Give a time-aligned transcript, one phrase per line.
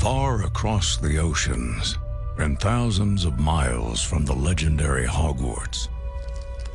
[0.00, 1.98] Far across the oceans
[2.38, 5.88] and thousands of miles from the legendary Hogwarts,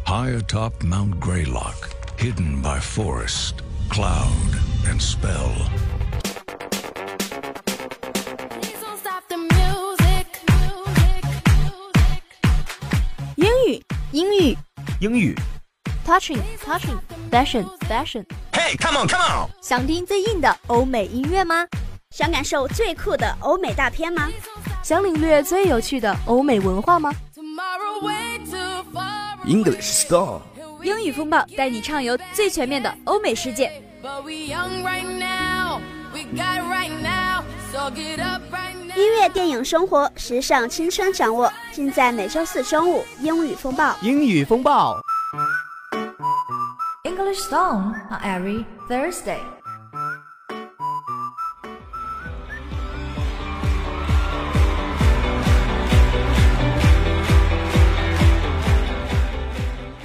[0.05, 5.53] high atop Mount Greylock, hidden by forest, cloud, and spell.
[8.59, 10.27] Please don't stop the music.
[10.49, 12.23] music, music.
[13.35, 14.57] 英语，英语
[14.99, 15.35] 英语。
[16.05, 16.99] ，touching touching
[17.29, 18.25] fashion fashion。
[18.51, 19.49] Hey, come on, come on！
[19.61, 21.65] 想听最硬的欧美音乐吗？
[22.16, 24.26] 想感受最酷的欧美大片吗？
[24.82, 29.36] 想领略最有趣的欧美文化吗？Tomorrow way too far.
[29.44, 30.40] English Star，
[30.80, 33.70] 英语风暴带你畅游最全面的欧美世界。
[34.02, 35.82] But we young right now.
[36.14, 37.42] We got right now.
[37.70, 38.96] So get up right now.
[38.96, 43.94] 音乐、电影、生活、时尚、青春，掌握尽在每周四中午英语风暴。
[44.00, 44.98] 英语风暴。
[47.04, 49.40] English song on every Thursday.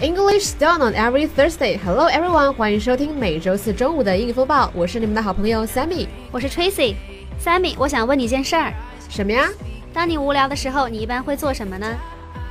[0.02, 1.78] English Stone on every Thursday.
[1.78, 6.08] Hello everyone，欢迎收听每周四中午的英语风暴，我是你们的好朋友 Sammy。
[6.32, 6.96] 我是 Tracy。
[7.40, 8.74] Sammy，我想问你件事儿：
[9.10, 9.48] 什么呀？
[9.94, 11.96] 当你无聊的时候，你一般会做什么呢？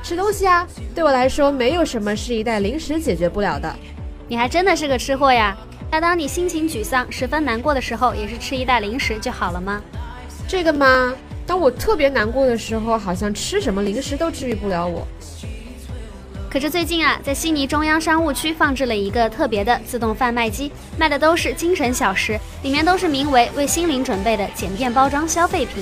[0.01, 0.65] 吃东西啊！
[0.95, 3.75] 对我来说，没有什么是一袋零食解决不了的。
[4.29, 5.57] 你还真的是个吃货呀！
[5.91, 9.81] 那当你心情沮丧、十分难过的时候，也是吃一袋零食就好了吗？
[10.47, 11.13] 这个吗，
[11.45, 15.05] 当我特别难过的时候，好像吃什么零食都治愈不了我。
[16.51, 25.81] 可是最近啊，在悉尼中央商务区放置了一个特别的自动贩卖机，卖的都是精神小食，里面都是名为“为心灵准备”的简便包装消费品。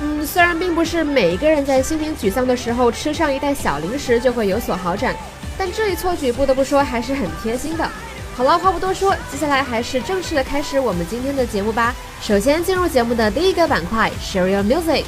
[0.00, 5.14] 嗯，虽然并不是每一个人在心情沮丧的时候吃上一袋小零食就会有所好转，
[5.56, 7.88] 但这一错举不得不说还是很贴心的。
[8.34, 11.94] 好了，话不多说，接下来还是正式的开始我们今天的节目吧。
[12.20, 15.04] 首先进入节目的第一个板块，Share Your Music。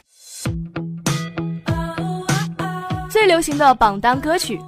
[3.10, 4.60] 最流行的榜单歌曲，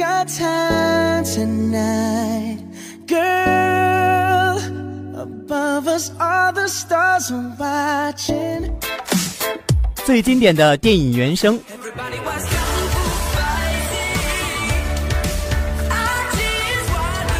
[0.00, 2.58] Our time tonight,
[3.06, 4.58] girl.
[5.16, 8.72] Above us, all the stars are watching.
[10.04, 14.18] 最经典的电影原声，Everybody was young for fighting.
[15.90, 15.92] I
[16.32, 17.38] just wanna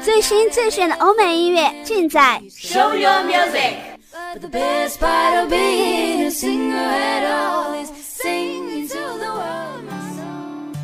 [0.05, 3.75] 最新最炫的欧美音乐尽在 Show your music.
[4.13, 9.83] But the best part of being a singer at all is singing to the world
[9.89, 10.77] my song.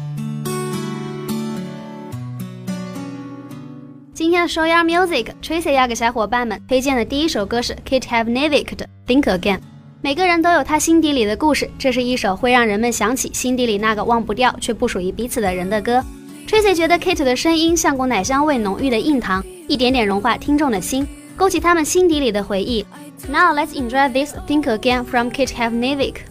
[4.13, 9.59] 今天的 Show Your Music，Tracy 要给小伙伴们推荐的第一首歌是 Kate Havnevik 的《Think Again》。
[10.03, 16.05] 每个人都有他心底里的故事，这是一首会让人们想起心底里那个忘不掉却不属于彼此的人的歌。
[16.51, 21.07] Tracy 觉得 Kate 的声音像股奶香味浓郁的硬糖，一点点融化听众的心，
[21.37, 22.85] 勾起他们心底里的回忆。
[23.29, 26.30] Now let's enjoy this Think Again from Kate Havnevik。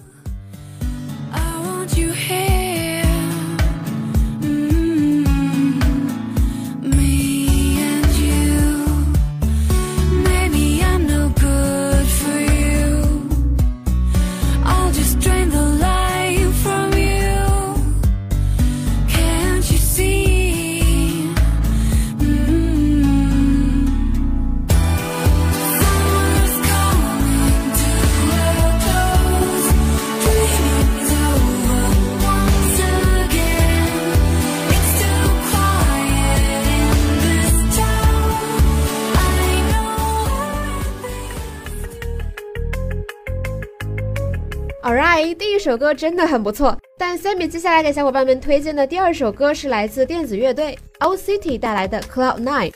[45.19, 52.72] 第一首歌真的很不错，但 Sammy 接下来给小伙伴们推荐的第二首歌是来自电子乐队 O City 带来的 Cloud Nine。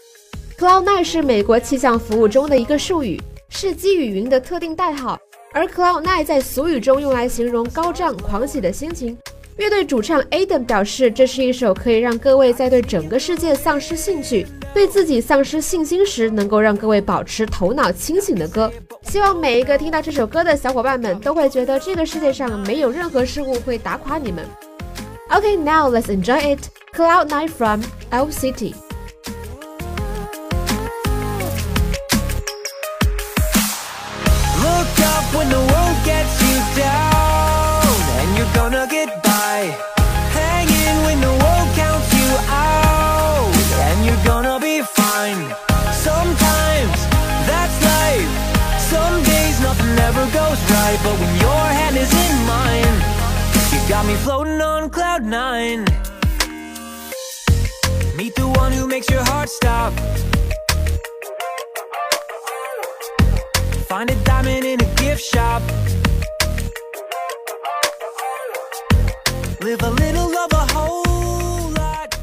[0.57, 5.17] Cloud Nine 是美国气象服务中的一个术语，是积雨云的特定代号，
[5.53, 9.17] 而 Cloud Nine 在俗语中用来形容高涨、狂喜的心情。
[9.57, 18.71] 乐队主唱 Adam 表示，这是一首可以让各位在对整个世界丧失兴趣、对自己丧失信心时，能够让各位保持头脑清醒的歌。
[19.03, 24.43] 希望每一个听到这首歌的小伙伴们都会觉得这个世界上没有任何事物会打垮你们。
[25.29, 26.69] OK，now let's enjoy it.
[26.93, 28.73] Cloud Nine from L City.
[54.22, 55.84] floating on cloud nine.
[58.16, 59.92] Meet the one who makes your heart stop.
[63.88, 65.62] Find a diamond in a gift shop.
[69.60, 72.14] Live a little, love a whole lot.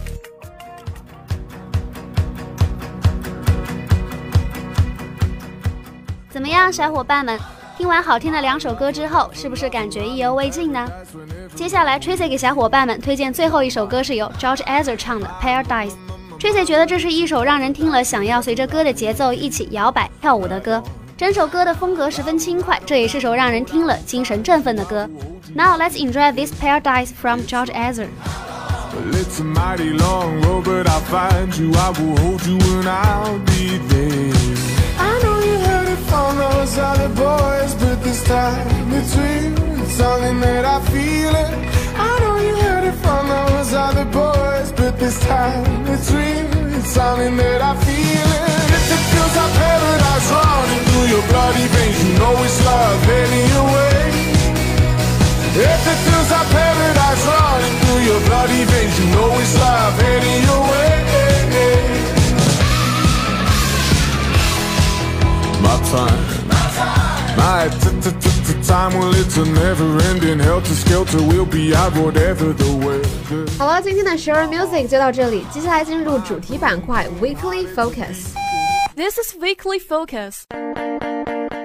[6.29, 7.58] 怎么样，小伙伴们？
[7.80, 10.86] 听完好听的两首歌之后，是不是感觉意犹未尽呢？
[11.54, 15.92] 接下来，Tracy 给小伙伴们推荐最后一首歌，是由 George Ezra 唱的《Paradise》。
[16.38, 20.82] Tracy 觉得这是一首让人听了想要随着歌的节奏一起摇摆跳舞的歌。
[21.16, 25.08] 整首歌的风格十分轻快，这也是首让人听了精神振奋的歌。
[25.54, 28.08] Now let's enjoy this Paradise from George Ezra.
[28.92, 31.72] Well, it's a mighty long road, but I'll find you.
[31.72, 34.34] I will hold you and I'll be there.
[34.98, 39.82] I know you heard it from those other boys, but this time it's real.
[39.82, 41.52] It's something that I feel it.
[42.08, 46.48] I know you heard it from those other boys, but this time it's real.
[46.78, 48.50] It's something that I feel it.
[48.78, 53.46] If it feels like paradise running through your bloody veins, you know it's love heading
[53.54, 54.02] your way.
[55.70, 60.40] If it feels like paradise running through your bloody veins, you know it's love heading
[65.91, 66.47] time,
[67.37, 67.69] my
[68.63, 71.19] time, well, it's a never ending helter skelter.
[71.19, 73.47] We'll be out whatever the weather.
[73.57, 78.33] 好了，今天的 Share Music 就到这里，接下来进入主题板块 Weekly Focus。
[78.95, 80.45] This is Weekly Focus.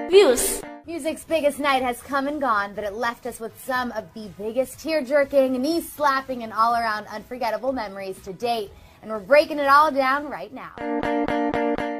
[0.09, 0.61] Views.
[0.85, 4.29] Music's biggest night has come and gone, but it left us with some of the
[4.37, 8.71] biggest tear jerking, knee slapping, and all around unforgettable memories to date.
[9.01, 10.75] And we're breaking it all down right now.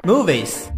[0.05, 0.69] Movies.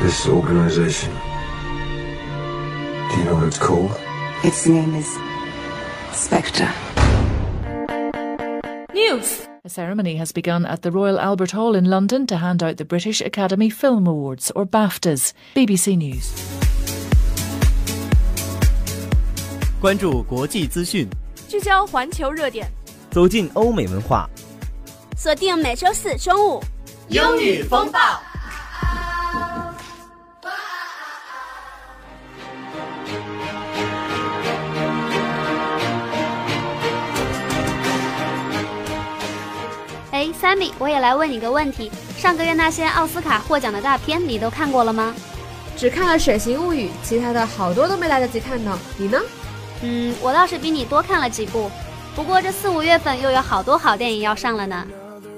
[0.00, 1.12] This organization.
[3.10, 3.90] Do you know what it's called?
[4.42, 5.08] Its name is
[6.12, 6.68] Spectre.
[8.92, 9.48] News.
[9.64, 12.84] A ceremony has begun at the Royal Albert Hall in London to hand out the
[12.84, 15.32] British Academy Film Awards, or BAFTAs.
[15.54, 16.28] BBC News.
[19.80, 21.08] 关注国际资讯，
[21.48, 22.70] 聚焦环球热点，
[23.10, 24.28] 走进欧美文化。
[25.16, 26.62] 锁定每周四中午，
[27.08, 27.98] 英语风暴。
[40.49, 45.13] ，Sammy，我也来问你个问题：上个月那些奥斯卡获奖的大片，你都看过了吗？
[45.77, 48.77] 只看了《水形物语》，其他的好多都没来得及看呢。
[48.97, 49.19] 你呢？
[49.83, 51.69] 嗯，我倒是比你多看了几部。
[52.15, 54.85] 不过这四五月份又有好多好电影要上了呢。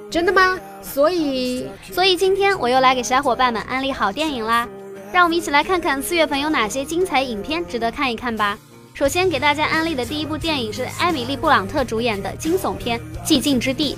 [0.10, 0.58] 真的吗？
[0.82, 4.68] 所以，所以今天我又来给小伙伴们安利好电影啦。
[5.14, 8.58] 让我们一起来看看四月份有哪些精彩影片值得看一看吧。
[8.94, 13.96] 首先给大家安利的第一部电影是艾米丽·布朗特主演的惊悚片《寂静之地》。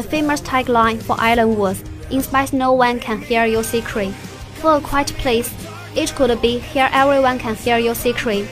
[0.00, 4.12] The famous tagline for Island was "In spite no one can hear your secret."
[4.60, 5.50] For a quiet place,
[5.94, 8.46] it could be "Here everyone can hear your secret."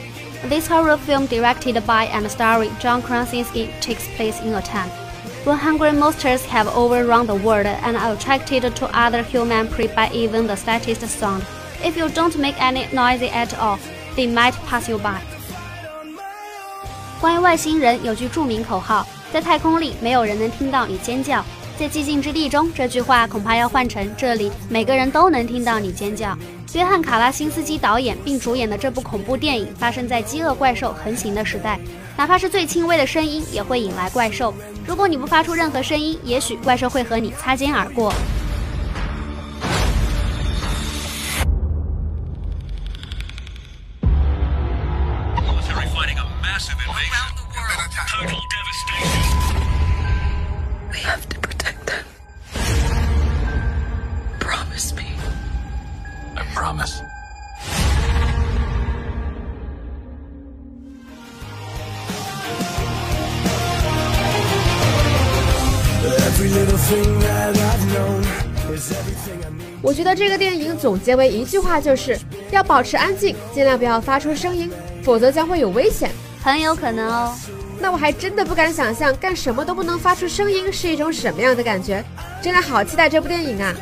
[0.49, 4.90] This horror film, directed by and starring John Krasinski, takes place in a time
[5.44, 10.11] when hungry monsters have overrun the world and are attracted to other human prey by
[10.12, 11.44] even the slightest sound.
[11.83, 13.78] If you don't make any noise at all,
[14.16, 15.21] they might pass you by.
[17.21, 21.43] 关于外星人有句着名口号， 在太空里没有人能听到你尖叫。
[21.77, 26.38] 在寂静之地中，这句话恐怕要换成这里每个人都能听到你尖叫。
[26.74, 31.79] 约翰·卡拉辛斯基导演并主演的这部恐怖电影发生在饥饿怪兽横行的时代，
[32.17, 34.53] 哪怕是最轻微的声音也会引来怪兽。
[34.86, 38.13] 如果你不发出任何声音，也许怪兽会和你擦肩而过。
[70.79, 72.17] 总结为一句话，就是
[72.51, 74.71] 要保持安静，尽量不要发出声音，
[75.03, 76.09] 否则将会有危险。
[76.41, 77.36] 很有可能哦。
[77.81, 82.03] 那我还真的不敢想象，干什么都不能发出声音是一种什么样的感觉，
[82.41, 83.74] 真的好期待这部电影啊！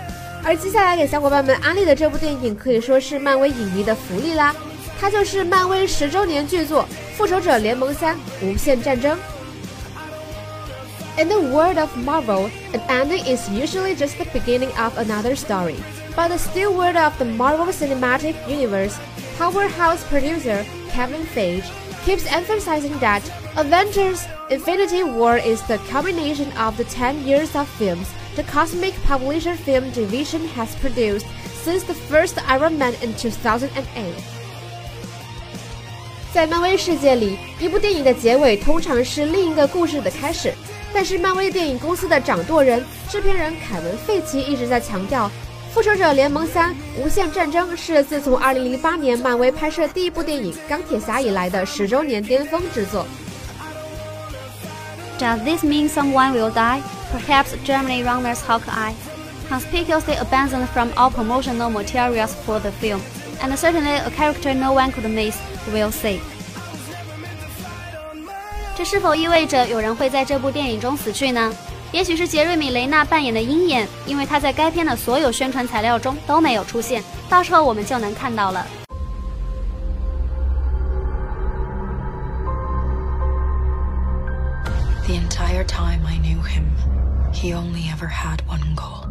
[0.43, 4.55] 而接下来给小伙伴们安利的这部电影，可以说是漫威影迷的福利啦，
[4.99, 6.83] 它就是漫威十周年巨作
[7.17, 9.17] 《复仇者联盟三：无限战争》。
[11.21, 15.75] In the world of Marvel, an ending is usually just the beginning of another story.
[16.16, 18.98] But the still world of the Marvel Cinematic Universe,
[19.38, 21.64] powerhouse producer Kevin Feige
[22.04, 23.22] keeps emphasizing that
[23.56, 29.56] Avengers Infinity War is the culmination of the 10 years of films the Cosmic Publisher
[29.56, 31.26] Film Division has produced
[31.62, 33.68] since the first Iron Man in 2008.
[36.32, 40.52] 在漫威世界里，一部电影的结尾通常是另一个故事的开始。
[40.94, 45.26] 但是，漫威电影公司的掌舵人、制片人凯文·费奇一直在强调，《
[45.77, 53.05] 复仇者联盟三：无限战争》是自从2008年漫威拍摄第一部电影《钢铁侠》以来的十周年巅峰之作。
[55.19, 56.81] Does this mean someone will die?
[57.13, 58.95] Perhaps Germany runners Hawkeye,
[59.47, 62.99] conspicuously abandoned from all promotional materials for the film,
[63.39, 65.37] and certainly a character no one could miss,
[65.71, 66.19] will see.
[68.75, 71.53] 这是否意味着有人会在这部电影中死去呢？
[71.92, 78.66] 也许是杰瑞米·雷纳扮演的鹰眼，因为他在该片的所有宣传材料中都没有出现，到时候我们就能看到了。
[85.04, 86.64] The entire time I knew him,
[87.32, 89.06] he only ever had one goal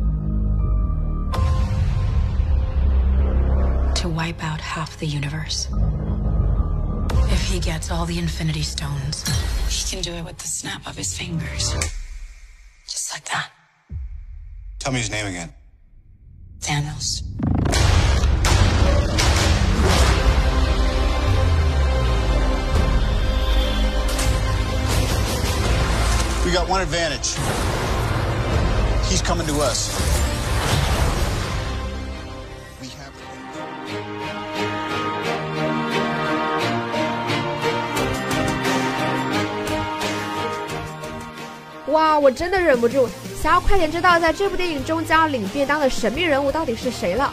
[3.95, 5.67] to wipe out half the universe.
[7.29, 9.23] If he gets all the Infinity Stones,
[9.69, 11.75] he can do it with the snap of his fingers.
[14.85, 14.85] Just like that.
[14.85, 15.53] Tell me his name again.
[16.59, 17.23] Thanos.
[26.45, 27.35] We got one advantage.
[29.09, 29.89] He's coming to us.
[32.81, 33.11] We have.
[41.87, 43.09] 哇，我真的忍不住
[43.40, 47.32] 想要快点知道，在这部电影中将要领便当的神秘人物到底是谁了。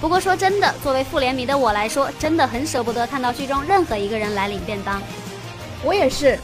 [0.00, 5.00] 不过说真的，作为复联迷的我来说，真的很舍不得看到剧中任何一个人来领便当。
[5.84, 6.38] 我也是。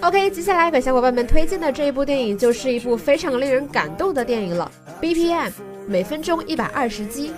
[0.00, 4.70] OK，接下来给小伙伴们推荐的这一部电影就是一部非常令人感动的电影了。
[5.00, 5.52] BPM，
[5.86, 7.32] 每分钟一百二十击。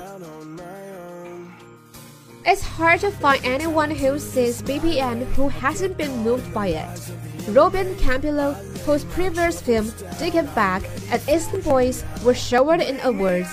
[2.45, 7.55] It's hard to find anyone who sees BPM who hasn't been moved by it.
[7.55, 8.55] Robin Campillo,
[8.86, 9.86] whose previous film
[10.18, 13.50] Dickenback and Eastern Boys were showered in awards,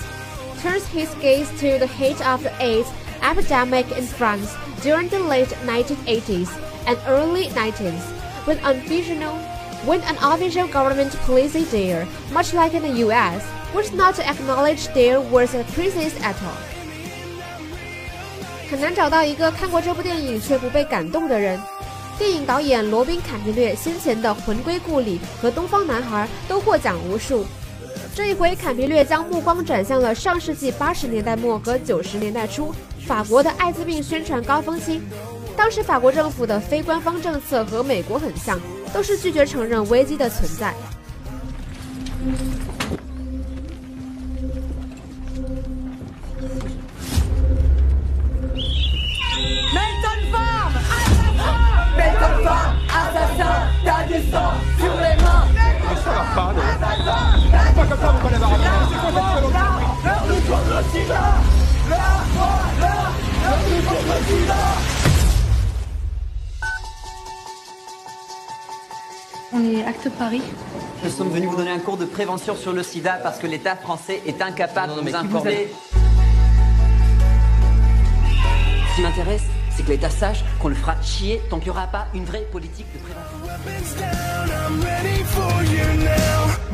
[0.59, 2.89] turns his gaze to the height of the AIDS
[3.21, 6.49] epidemic in France during the late 1980s
[6.87, 8.01] and early 90s,
[8.45, 9.37] when unofficial,
[9.85, 14.87] when an official government policy there, much like in the US, was not to acknowledge
[14.93, 16.57] there was a crisis at all.
[18.69, 21.57] 很难找到一个看过这部电影却不被感动的人。
[22.22, 27.44] 电影导演罗宾·坎皮略先前的《魂归故里》和《东方男孩》都获奖无数，
[28.14, 32.72] 这一回坎皮略将目光转向了上世纪八十年代末和九十年代初
[33.08, 35.00] 法国的艾滋病宣传高峰期。
[35.56, 38.56] 当时法国政府的非官方政策和美国很像，
[38.94, 40.72] 都是拒绝承认危机的存在。
[53.42, 55.46] putain, t'as du sang sur les mains.
[55.54, 56.62] Mais ça va pas, non.
[57.66, 58.60] C'est pas comme ça, vous mon collègue Arabe.
[58.88, 61.22] C'est quoi cette violence L'heure du contre sida
[61.88, 62.24] L'heure,
[62.80, 64.54] l'heure, l'heure du contre sida
[69.54, 70.42] On est Acte Paris.
[71.04, 73.76] Nous sommes venus vous donner un cours de prévention sur le sida parce que l'État
[73.76, 75.40] français est incapable non, non, de nous informer.
[75.40, 75.74] Vous avez...
[78.88, 79.42] Ce qui m'intéresse,
[79.76, 82.46] c'est que l'État sache qu'on le fera chier tant qu'il n'y aura pas une vraie
[82.52, 83.38] politique de prévention.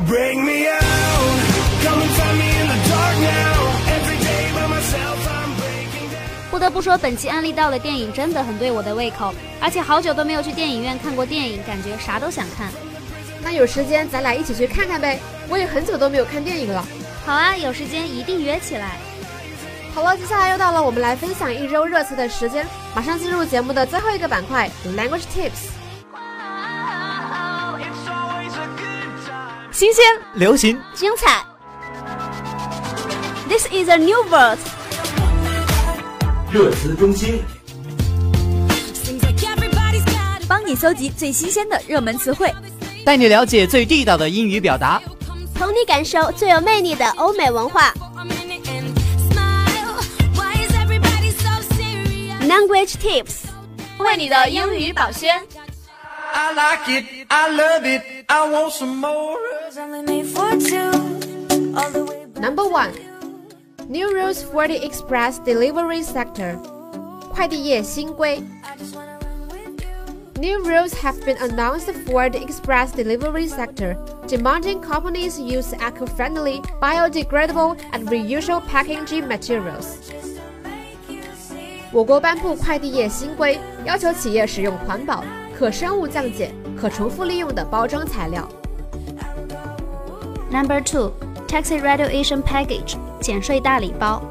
[0.07, 1.39] Bring me out,
[1.83, 3.59] come and find me in the dark now.
[3.95, 6.49] Every day by myself, I'm breaking down.
[6.51, 12.71] 不得不说，本期安利到的电影真的很对我的胃口，而且好久都没有去电影院看过电影，感觉啥都想看。
[13.41, 16.83] 那有时间咱俩一起去看看呗，我也很久都没有看电影了。
[17.25, 18.97] 好啊，有时间一定约起来。
[19.93, 22.65] 好了，接下来又到了我们来分享一周热词的时间，
[22.95, 25.69] 马上进入节目的最后一个板块 Language Tips。
[29.71, 31.43] 新鲜、流行、精彩。
[33.47, 34.59] This is a new world。
[36.51, 37.41] 热词中心，
[40.47, 42.53] 帮你搜集最新鲜的热门词汇，
[43.05, 45.01] 带你了解最地道的英语表达，
[45.55, 47.93] 同你感受最有魅力的欧美文化。
[52.48, 53.44] Language tips，
[53.98, 55.40] 为你的英语保鲜。
[56.32, 58.02] I like it, I love it.
[58.26, 59.38] I want some more.
[62.40, 62.92] Number one,
[63.88, 66.58] new rules for the express delivery sector.
[67.32, 68.42] 快递业新规。
[70.40, 78.08] New rules have been announced for the express delivery sector, demanding companies use eco-friendly, biodegradable, and
[78.08, 80.10] reusable packaging materials.
[81.92, 85.22] 我国颁布快递业新规，要求企业使用环保、
[85.56, 88.48] 可生物降解、可重复利用的包装材料。
[90.50, 91.12] Number two,
[91.46, 94.22] taxi radiation package 减税大礼包。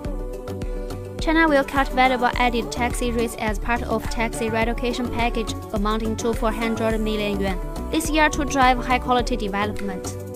[1.20, 6.34] China will cut valuable added taxi rates as part of taxi relocation package amounting to
[6.34, 7.58] 400 million yuan
[7.92, 10.27] this year to drive high-quality development.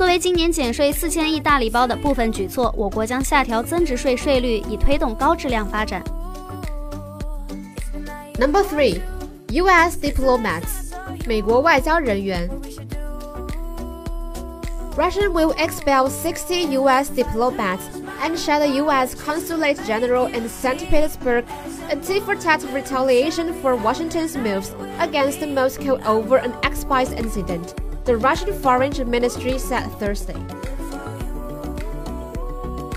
[0.00, 6.02] 作为今年减税四千亿大礼包的部分举措，我国将下调增值税税率，以推动高质量发展。
[8.38, 9.00] Number three,
[9.50, 9.96] U.S.
[9.98, 10.92] diplomats
[11.26, 12.50] 美国外交人员。
[14.96, 17.10] Russia will expel 60 U.S.
[17.10, 17.82] diplomats
[18.22, 19.14] and shut the U.S.
[19.14, 20.78] Consulate General in St.
[20.88, 21.44] Petersburg
[21.90, 27.74] in tit for tat retaliation for Washington's moves against Moscow over an ex-spice incident,
[28.05, 30.35] The Russian Foreign Ministry said Thursday.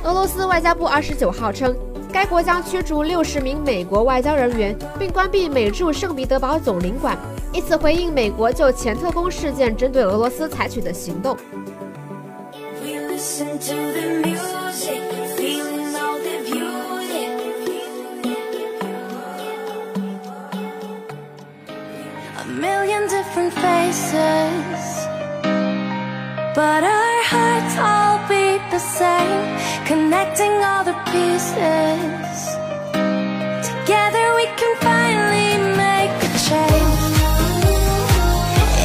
[0.03, 1.75] 俄罗斯外交部二十九号称，
[2.13, 7.17] 该国将驱逐六十名美国外交人员，并关闭美驻圣彼得堡总领馆，
[7.53, 11.37] 以此回应美国就前特工事件针对俄罗斯采取的行动。
[23.07, 24.94] different faces,
[26.55, 32.57] but our hearts all beat the same, connecting all the pieces.
[33.63, 37.03] Together we can finally make a change,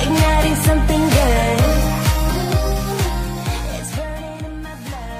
[0.03, 1.59] igniting something good.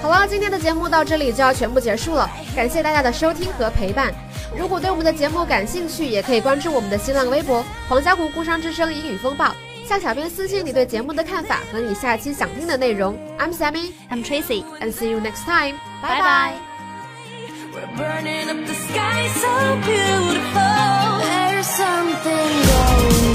[0.02, 4.12] 好了，今天的节目到这里就要全部结束了，感谢大家的收听和陪伴。
[4.58, 9.54] 如果对我们的节目感兴趣，也可以关注我们的新浪微博“黄家湖工商之声英语风暴”，
[9.90, 13.18] 向小编私信你对节目的看法和你下期想听的内容。
[13.40, 15.78] I'm Sammy, I'm Tracy, and see you next time.
[16.00, 16.54] Bye bye.
[17.74, 19.50] We're burning up the sky so
[19.82, 20.62] beautiful.
[21.26, 23.29] There's something.